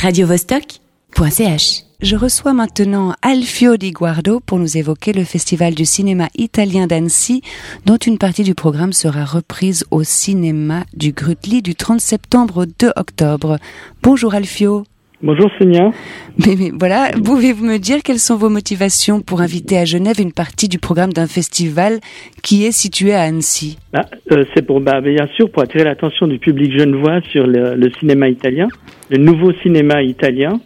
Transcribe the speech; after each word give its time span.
radiovostok.ch. 0.00 1.84
Je 2.00 2.16
reçois 2.16 2.54
maintenant 2.54 3.14
Alfio 3.20 3.76
Di 3.76 3.90
Guardo 3.90 4.40
pour 4.40 4.58
nous 4.58 4.78
évoquer 4.78 5.12
le 5.12 5.24
festival 5.24 5.74
du 5.74 5.84
cinéma 5.84 6.30
italien 6.38 6.86
d'Annecy, 6.86 7.42
dont 7.84 7.98
une 7.98 8.16
partie 8.16 8.42
du 8.42 8.54
programme 8.54 8.94
sera 8.94 9.26
reprise 9.26 9.84
au 9.90 10.02
cinéma 10.02 10.84
du 10.94 11.12
Grutli 11.12 11.60
du 11.60 11.74
30 11.74 12.00
septembre 12.00 12.62
au 12.62 12.64
2 12.64 12.92
octobre. 12.96 13.58
Bonjour 14.02 14.32
Alfio. 14.32 14.84
Bonjour 15.22 15.50
Sonia. 15.58 15.90
Mais, 16.38 16.54
mais 16.58 16.70
voilà, 16.78 17.10
pouvez-vous 17.22 17.66
me 17.66 17.76
dire 17.76 17.98
quelles 18.02 18.18
sont 18.18 18.36
vos 18.36 18.48
motivations 18.48 19.20
pour 19.20 19.42
inviter 19.42 19.76
à 19.76 19.84
Genève 19.84 20.18
une 20.18 20.32
partie 20.32 20.66
du 20.66 20.78
programme 20.78 21.12
d'un 21.12 21.26
festival 21.26 22.00
qui 22.42 22.64
est 22.64 22.72
situé 22.72 23.12
à 23.12 23.22
Annecy? 23.22 23.76
Bah, 23.92 24.06
euh, 24.32 24.44
c'est 24.54 24.64
pour, 24.64 24.80
bah, 24.80 25.02
bien 25.02 25.26
sûr, 25.36 25.50
pour 25.50 25.62
attirer 25.62 25.84
l'attention 25.84 26.26
du 26.26 26.38
public 26.38 26.72
genevois 26.72 27.20
sur 27.30 27.46
le, 27.46 27.74
le 27.74 27.90
cinéma 27.98 28.30
italien, 28.30 28.68
le 29.10 29.18
nouveau 29.18 29.52
cinéma 29.62 30.02
italien. 30.02 30.58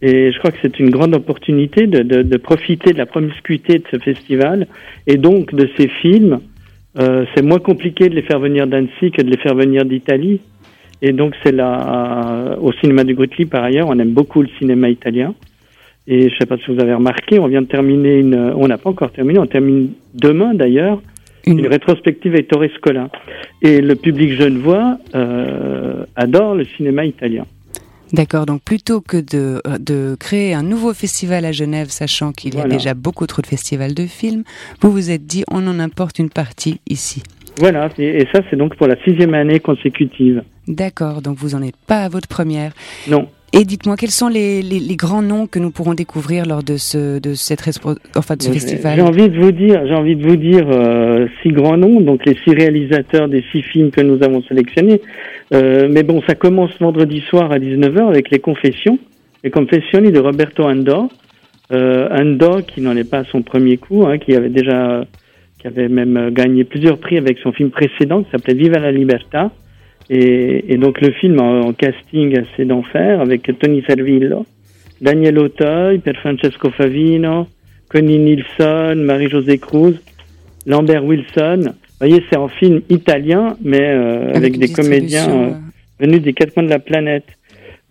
Et 0.00 0.32
je 0.32 0.38
crois 0.38 0.50
que 0.50 0.58
c'est 0.62 0.80
une 0.80 0.88
grande 0.88 1.14
opportunité 1.14 1.86
de, 1.86 2.00
de, 2.02 2.22
de, 2.22 2.36
profiter 2.38 2.94
de 2.94 2.98
la 2.98 3.04
promiscuité 3.04 3.80
de 3.80 3.84
ce 3.90 3.98
festival 3.98 4.66
et 5.06 5.18
donc 5.18 5.54
de 5.54 5.68
ces 5.76 5.88
films. 5.88 6.40
Euh, 6.98 7.26
c'est 7.34 7.42
moins 7.42 7.58
compliqué 7.58 8.08
de 8.08 8.14
les 8.14 8.22
faire 8.22 8.40
venir 8.40 8.66
d'Annecy 8.66 9.10
que 9.10 9.20
de 9.20 9.28
les 9.30 9.36
faire 9.36 9.54
venir 9.54 9.84
d'Italie. 9.84 10.40
Et 11.02 11.12
donc 11.12 11.34
c'est 11.42 11.52
là, 11.52 12.56
au 12.60 12.72
cinéma 12.72 13.04
du 13.04 13.14
Grutli 13.14 13.46
par 13.46 13.64
ailleurs, 13.64 13.88
on 13.88 13.98
aime 13.98 14.12
beaucoup 14.12 14.42
le 14.42 14.48
cinéma 14.58 14.88
italien. 14.88 15.34
Et 16.06 16.28
je 16.28 16.34
sais 16.38 16.46
pas 16.46 16.56
si 16.58 16.74
vous 16.74 16.80
avez 16.80 16.94
remarqué, 16.94 17.38
on 17.38 17.46
vient 17.46 17.62
de 17.62 17.66
terminer 17.66 18.18
une, 18.18 18.34
on 18.34 18.66
n'a 18.66 18.78
pas 18.78 18.90
encore 18.90 19.12
terminé, 19.12 19.38
on 19.38 19.46
termine 19.46 19.92
demain 20.14 20.54
d'ailleurs, 20.54 21.00
une... 21.46 21.60
une, 21.60 21.66
rétrospective 21.66 22.32
avec 22.34 22.48
Torres 22.48 22.70
Scola. 22.76 23.08
Et 23.62 23.80
le 23.80 23.94
public 23.94 24.32
genevois 24.32 24.98
euh, 25.14 26.04
adore 26.16 26.54
le 26.54 26.64
cinéma 26.64 27.04
italien. 27.04 27.46
D'accord, 28.12 28.44
donc 28.44 28.62
plutôt 28.62 29.00
que 29.00 29.18
de, 29.18 29.62
de 29.78 30.16
créer 30.18 30.52
un 30.52 30.64
nouveau 30.64 30.92
festival 30.94 31.44
à 31.44 31.52
Genève, 31.52 31.90
sachant 31.90 32.32
qu'il 32.32 32.56
y 32.56 32.60
a 32.60 32.66
déjà 32.66 32.94
beaucoup 32.94 33.26
trop 33.26 33.40
de 33.40 33.46
festivals 33.46 33.94
de 33.94 34.06
films, 34.06 34.42
vous 34.80 34.90
vous 34.90 35.12
êtes 35.12 35.26
dit 35.26 35.44
on 35.48 35.64
en 35.68 35.78
importe 35.78 36.18
une 36.18 36.30
partie 36.30 36.80
ici. 36.88 37.22
Voilà, 37.58 37.88
et 37.98 38.26
ça 38.32 38.40
c'est 38.48 38.56
donc 38.56 38.76
pour 38.76 38.86
la 38.86 38.96
sixième 39.04 39.34
année 39.34 39.60
consécutive. 39.60 40.42
D'accord, 40.66 41.20
donc 41.22 41.36
vous 41.38 41.50
n'en 41.50 41.62
êtes 41.62 41.76
pas 41.86 42.04
à 42.04 42.08
votre 42.08 42.28
première. 42.28 42.72
Non. 43.08 43.28
Et 43.52 43.64
dites-moi 43.64 43.96
quels 43.96 44.12
sont 44.12 44.28
les, 44.28 44.62
les, 44.62 44.78
les, 44.78 44.96
grands 44.96 45.22
noms 45.22 45.48
que 45.48 45.58
nous 45.58 45.72
pourrons 45.72 45.94
découvrir 45.94 46.46
lors 46.46 46.62
de 46.62 46.76
ce 46.76 47.18
de 47.18 47.34
cette 47.34 47.60
enfin 48.14 48.36
de 48.36 48.42
ce 48.42 48.52
festival. 48.52 48.94
J'ai 48.94 49.02
envie 49.02 49.28
de 49.28 49.40
vous 49.40 49.50
dire, 49.50 49.82
j'ai 49.88 49.94
envie 49.94 50.14
de 50.14 50.24
vous 50.24 50.36
dire 50.36 50.66
euh, 50.70 51.26
six 51.42 51.50
grands 51.50 51.76
noms, 51.76 52.00
donc 52.00 52.24
les 52.26 52.36
six 52.44 52.54
réalisateurs 52.54 53.28
des 53.28 53.44
six 53.50 53.62
films 53.62 53.90
que 53.90 54.02
nous 54.02 54.22
avons 54.22 54.40
sélectionnés. 54.44 55.00
Euh, 55.52 55.88
mais 55.90 56.04
bon, 56.04 56.22
ça 56.28 56.36
commence 56.36 56.70
vendredi 56.78 57.20
soir 57.28 57.50
à 57.50 57.58
19h 57.58 58.08
avec 58.08 58.30
les 58.30 58.38
Confessions, 58.38 59.00
les 59.42 59.50
Confessions 59.50 60.00
de 60.00 60.18
Roberto 60.20 60.62
Andor. 60.62 61.08
Euh, 61.72 62.08
Andor 62.10 62.64
qui 62.64 62.80
n'en 62.80 62.96
est 62.96 63.08
pas 63.08 63.18
à 63.18 63.24
son 63.24 63.42
premier 63.42 63.78
coup, 63.78 64.06
hein, 64.06 64.18
qui 64.18 64.34
avait 64.34 64.48
déjà 64.48 65.04
qui 65.60 65.66
avait 65.66 65.88
même 65.88 66.30
gagné 66.30 66.64
plusieurs 66.64 66.98
prix 66.98 67.18
avec 67.18 67.38
son 67.38 67.52
film 67.52 67.70
précédent 67.70 68.22
qui 68.22 68.30
s'appelait 68.30 68.54
Viva 68.54 68.78
la 68.78 68.92
Libertà. 68.92 69.50
Et, 70.08 70.72
et, 70.72 70.76
donc 70.76 71.00
le 71.00 71.12
film 71.12 71.38
en, 71.40 71.60
en 71.60 71.72
casting 71.72 72.36
assez 72.36 72.64
d'enfer 72.64 73.20
avec 73.20 73.48
Tony 73.60 73.82
Servillo, 73.86 74.44
Daniel 75.00 75.38
Auteuil, 75.38 75.98
Per 75.98 76.14
Francesco 76.14 76.70
Favino, 76.70 77.46
Connie 77.88 78.18
Nielsen, 78.18 79.02
Marie-Josée 79.04 79.58
Cruz, 79.58 79.94
Lambert 80.66 81.04
Wilson. 81.04 81.60
Vous 81.62 82.06
voyez, 82.06 82.24
c'est 82.30 82.38
un 82.38 82.48
film 82.48 82.80
italien, 82.88 83.56
mais 83.62 83.82
euh, 83.82 84.30
avec, 84.30 84.36
avec 84.36 84.58
des 84.58 84.72
comédiens 84.72 85.30
euh, 85.30 85.50
venus 86.00 86.22
des 86.22 86.32
quatre 86.32 86.54
coins 86.54 86.62
de 86.62 86.70
la 86.70 86.78
planète. 86.78 87.26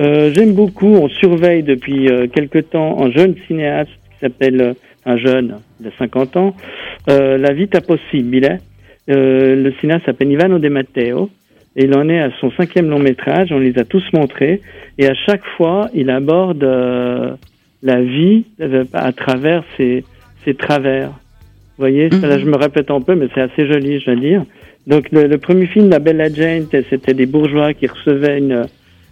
Euh, 0.00 0.32
J'aime 0.34 0.52
beaucoup, 0.52 0.94
on 0.94 1.08
surveille 1.08 1.62
depuis 1.62 2.08
euh, 2.08 2.26
quelque 2.28 2.58
temps 2.58 3.02
un 3.02 3.10
jeune 3.10 3.34
cinéaste 3.46 3.90
qui 3.90 4.18
s'appelle, 4.20 4.74
un 5.06 5.16
jeune 5.16 5.56
de 5.80 5.90
50 5.98 6.36
ans, 6.36 6.54
La 7.06 7.52
Vita 7.52 7.80
Possibile. 7.80 8.58
le 9.08 9.72
cinéaste 9.80 10.04
s'appelle 10.04 10.30
Ivano 10.30 10.58
De 10.58 10.68
Matteo. 10.68 11.30
Et 11.76 11.84
il 11.84 11.94
en 11.94 12.08
est 12.08 12.18
à 12.18 12.30
son 12.40 12.50
cinquième 12.52 12.88
long 12.88 12.98
métrage, 12.98 13.52
on 13.52 13.58
les 13.58 13.78
a 13.78 13.84
tous 13.84 14.02
montrés, 14.14 14.62
et 14.96 15.06
à 15.06 15.14
chaque 15.14 15.44
fois, 15.56 15.90
il 15.92 16.08
aborde 16.08 16.64
euh, 16.64 17.32
la 17.82 18.00
vie 18.00 18.44
euh, 18.62 18.84
à 18.94 19.12
travers 19.12 19.62
ses, 19.76 20.02
ses 20.44 20.54
travers. 20.54 21.08
Vous 21.08 21.82
voyez, 21.82 22.08
là 22.08 22.38
je 22.38 22.46
me 22.46 22.56
répète 22.56 22.90
un 22.90 23.02
peu, 23.02 23.14
mais 23.14 23.28
c'est 23.34 23.42
assez 23.42 23.66
joli, 23.66 24.00
je 24.00 24.10
veux 24.10 24.16
dire. 24.16 24.42
Donc 24.86 25.12
le, 25.12 25.26
le, 25.26 25.36
premier 25.36 25.66
film, 25.66 25.90
La 25.90 25.98
Bella 25.98 26.32
Gente, 26.32 26.74
c'était 26.88 27.12
des 27.12 27.26
bourgeois 27.26 27.74
qui 27.74 27.86
recevaient 27.86 28.38
une, 28.38 28.62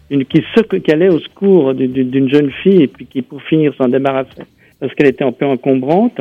une 0.08 0.24
qui, 0.24 0.42
se, 0.54 0.62
qui 0.62 0.90
allaient 0.90 1.10
au 1.10 1.18
secours 1.18 1.74
d'une 1.74 2.30
jeune 2.30 2.50
fille 2.62 2.84
et 2.84 2.86
puis 2.86 3.04
qui, 3.04 3.20
pour 3.20 3.42
finir, 3.42 3.74
s'en 3.76 3.88
débarrassaient 3.88 4.46
parce 4.84 4.94
qu'elle 4.96 5.06
était 5.06 5.24
un 5.24 5.32
peu 5.32 5.46
encombrante. 5.46 6.20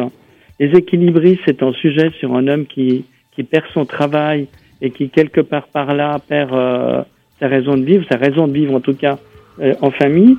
Les 0.58 0.70
équilibristes, 0.70 1.42
c'est 1.46 1.62
un 1.62 1.74
sujet 1.74 2.12
sur 2.18 2.34
un 2.34 2.48
homme 2.48 2.66
qui, 2.66 3.04
qui 3.36 3.44
perd 3.44 3.66
son 3.74 3.84
travail 3.84 4.48
et 4.82 4.90
qui 4.90 5.10
quelque 5.10 5.42
part 5.42 5.68
par 5.68 5.94
là 5.94 6.18
perd 6.26 6.54
euh, 6.54 7.02
sa 7.42 7.50
raison 7.50 7.76
de 7.76 7.84
vivre, 7.84 8.06
sa 8.10 8.16
raison 8.16 8.48
de 8.48 8.54
vivre 8.54 8.74
en 8.74 8.80
tout 8.80 8.94
cas 8.94 9.20
euh, 9.60 9.74
en 9.82 9.92
famille. 9.92 10.38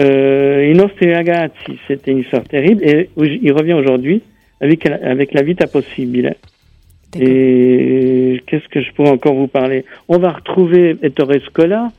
Euh, 0.00 0.74
c'était 1.86 2.10
une 2.10 2.18
histoire 2.18 2.42
terrible 2.42 2.82
et 2.82 3.08
il 3.16 3.52
revient 3.52 3.74
aujourd'hui 3.74 4.22
avec, 4.60 4.84
avec 4.86 5.32
la 5.32 5.42
vita 5.42 5.68
possibile. 5.68 6.34
Et 7.20 8.42
qu'est-ce 8.48 8.66
que 8.66 8.80
je 8.80 8.92
pourrais 8.94 9.10
encore 9.10 9.34
vous 9.34 9.46
parler? 9.46 9.84
On 10.08 10.18
va 10.18 10.32
retrouver 10.32 10.96
Ettore 11.02 11.34
Scola, 11.46 11.92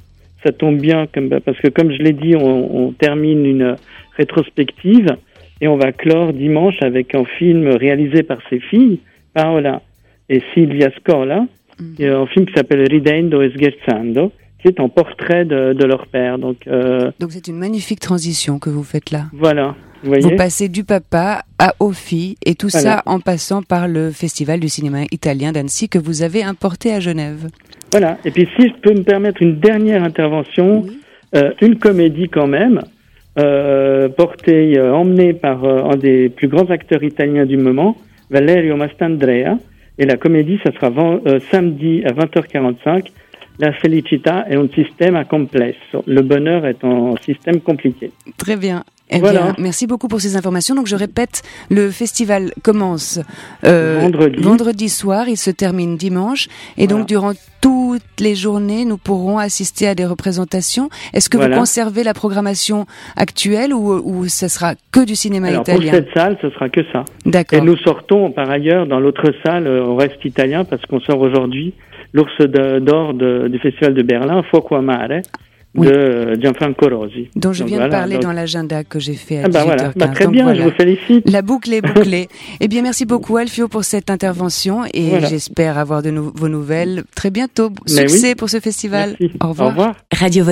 ça 0.43 0.51
tombe 0.51 0.81
bien 0.81 1.07
comme, 1.07 1.29
parce 1.29 1.59
que 1.59 1.69
comme 1.69 1.93
je 1.93 1.99
l'ai 1.99 2.13
dit, 2.13 2.35
on, 2.35 2.87
on, 2.87 2.91
termine 2.91 3.45
une 3.45 3.77
rétrospective 4.17 5.15
et 5.61 5.67
on 5.67 5.77
va 5.77 5.91
clore 5.91 6.33
dimanche 6.33 6.81
avec 6.81 7.15
un 7.15 7.23
film 7.37 7.67
réalisé 7.67 8.23
par 8.23 8.39
ses 8.49 8.59
filles, 8.59 8.99
Paola 9.33 9.81
et 10.27 10.41
Silvia 10.53 10.89
Scola, 10.97 11.45
a 11.79 12.03
un 12.03 12.27
film 12.27 12.45
qui 12.45 12.53
s'appelle 12.53 12.85
Ridendo 12.89 13.41
e 13.41 13.49
Scherzando, 13.49 14.31
qui 14.59 14.67
est 14.67 14.79
un 14.79 14.89
portrait 14.89 15.45
de, 15.45 15.73
de 15.73 15.85
leur 15.85 16.07
père. 16.07 16.37
Donc, 16.37 16.67
euh... 16.67 17.11
donc 17.19 17.31
c'est 17.31 17.47
une 17.47 17.57
magnifique 17.57 17.99
transition 17.99 18.59
que 18.59 18.69
vous 18.69 18.83
faites 18.83 19.11
là. 19.11 19.25
Voilà. 19.33 19.75
Vous, 20.03 20.09
voyez 20.09 20.23
vous 20.23 20.35
passez 20.35 20.67
du 20.67 20.83
papa 20.83 21.43
à 21.59 21.75
aux 21.79 21.91
filles 21.91 22.35
et 22.43 22.55
tout 22.55 22.69
voilà. 22.71 22.97
ça 22.97 23.03
en 23.05 23.19
passant 23.19 23.61
par 23.61 23.87
le 23.87 24.09
Festival 24.09 24.59
du 24.59 24.67
cinéma 24.67 25.03
italien 25.11 25.51
d'Annecy 25.51 25.89
que 25.89 25.99
vous 25.99 26.23
avez 26.23 26.43
importé 26.43 26.91
à 26.91 26.99
Genève. 26.99 27.47
Voilà. 27.91 28.17
Et 28.25 28.31
puis 28.31 28.47
si 28.57 28.67
je 28.67 28.73
peux 28.81 28.93
me 28.93 29.03
permettre 29.03 29.43
une 29.43 29.59
dernière 29.59 30.03
intervention, 30.03 30.83
oui. 30.83 30.99
euh, 31.35 31.51
une 31.61 31.77
comédie 31.77 32.29
quand 32.29 32.47
même, 32.47 32.81
euh, 33.39 34.09
portée, 34.09 34.77
euh, 34.77 34.93
emmenée 34.93 35.33
par 35.33 35.63
un 35.63 35.95
des 35.95 36.29
plus 36.29 36.47
grands 36.47 36.69
acteurs 36.69 37.03
italiens 37.03 37.45
du 37.45 37.57
moment, 37.57 37.95
Valerio 38.29 38.75
Mastandrea. 38.75 39.57
Et 39.97 40.05
la 40.05 40.17
comédie, 40.17 40.59
ça 40.63 40.71
sera 40.71 40.91
euh, 41.27 41.39
samedi 41.51 42.03
à 42.05 42.11
20h45. 42.11 43.07
La 43.59 43.71
felicità 43.73 44.45
est 44.49 44.55
un 44.55 44.67
système 44.69 45.23
complexe. 45.25 45.77
Le 46.07 46.21
bonheur 46.21 46.65
est 46.65 46.83
un 46.83 47.13
système 47.23 47.61
compliqué. 47.61 48.11
Très 48.37 48.55
bien. 48.55 48.83
Eh 49.11 49.19
voilà. 49.19 49.41
bien, 49.41 49.55
merci 49.59 49.87
beaucoup 49.87 50.07
pour 50.07 50.21
ces 50.21 50.35
informations. 50.37 50.75
Donc 50.75 50.87
je 50.87 50.95
répète, 50.95 51.41
le 51.69 51.91
festival 51.91 52.51
commence 52.63 53.19
euh, 53.65 53.99
vendredi. 54.01 54.41
vendredi 54.41 54.89
soir, 54.89 55.27
il 55.27 55.37
se 55.37 55.51
termine 55.51 55.97
dimanche, 55.97 56.47
et 56.77 56.87
voilà. 56.87 56.99
donc 56.99 57.07
durant 57.07 57.33
toutes 57.59 58.01
les 58.19 58.33
journées, 58.33 58.85
nous 58.85 58.97
pourrons 58.97 59.37
assister 59.37 59.87
à 59.87 59.93
des 59.93 60.05
représentations. 60.05 60.89
Est-ce 61.13 61.29
que 61.29 61.37
voilà. 61.37 61.55
vous 61.55 61.61
conservez 61.61 62.03
la 62.03 62.13
programmation 62.13 62.87
actuelle 63.15 63.73
ou, 63.73 64.01
ou 64.03 64.27
ce 64.27 64.47
sera 64.47 64.73
que 64.91 65.05
du 65.05 65.15
cinéma 65.15 65.49
Alors, 65.49 65.61
italien 65.61 65.91
Pour 65.91 65.99
cette 65.99 66.13
salle, 66.13 66.37
ce 66.41 66.49
sera 66.49 66.69
que 66.69 66.81
ça. 66.91 67.05
D'accord. 67.25 67.59
Et 67.59 67.61
nous 67.61 67.77
sortons 67.77 68.31
par 68.31 68.49
ailleurs 68.49 68.87
dans 68.87 68.99
l'autre 68.99 69.31
salle, 69.45 69.67
au 69.67 69.95
reste 69.95 70.23
italien, 70.25 70.65
parce 70.65 70.83
qu'on 70.87 71.01
sort 71.01 71.19
aujourd'hui 71.19 71.73
l'ours 72.13 72.35
d'or 72.41 73.13
du 73.13 73.59
festival 73.59 73.93
de 73.93 74.01
Berlin, 74.01 74.43
Fuoco 74.49 74.75
a 74.75 74.81
Mare 74.81 75.21
oui. 75.75 75.87
de 75.87 76.37
Gianfranco 76.41 76.89
Rosi. 76.89 77.29
Dont 77.35 77.53
je 77.53 77.59
donc, 77.59 77.69
viens 77.69 77.77
voilà, 77.77 77.89
de 77.89 77.99
parler 77.99 78.13
donc... 78.15 78.23
dans 78.23 78.31
l'agenda 78.33 78.83
que 78.83 78.99
j'ai 78.99 79.13
fait 79.13 79.39
à 79.39 79.43
ah 79.45 79.49
bah 79.49 79.61
18h15. 79.61 79.65
Voilà. 79.65 79.93
Bah, 79.95 80.07
très 80.09 80.25
donc 80.25 80.33
bien, 80.33 80.43
voilà. 80.43 80.59
je 80.59 80.63
vous 80.65 80.71
félicite. 80.71 81.29
La 81.29 81.41
boucle 81.41 81.73
est 81.73 81.81
bouclée. 81.81 82.27
eh 82.59 82.67
bien, 82.67 82.81
merci 82.81 83.05
beaucoup 83.05 83.37
Alfio 83.37 83.67
pour 83.67 83.83
cette 83.83 84.09
intervention 84.09 84.83
et 84.93 85.09
voilà. 85.09 85.27
j'espère 85.27 85.77
avoir 85.77 86.01
de 86.01 86.11
nou 86.11 86.31
vos 86.35 86.49
nouvelles 86.49 87.03
très 87.15 87.31
bientôt. 87.31 87.69
Mais 87.89 88.07
Succès 88.07 88.29
oui. 88.29 88.35
pour 88.35 88.49
ce 88.49 88.59
festival. 88.59 89.15
Merci. 89.19 89.37
Au 89.41 89.49
revoir. 89.49 89.67
Au 89.67 89.71
revoir. 89.71 89.95
Radio 90.13 90.45